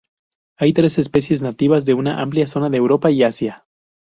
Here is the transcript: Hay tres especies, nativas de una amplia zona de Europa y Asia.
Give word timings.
Hay 0.57 0.73
tres 0.73 0.97
especies, 0.97 1.43
nativas 1.43 1.85
de 1.85 1.93
una 1.93 2.21
amplia 2.23 2.47
zona 2.47 2.71
de 2.71 2.77
Europa 2.77 3.11
y 3.11 3.21
Asia. 3.21 3.67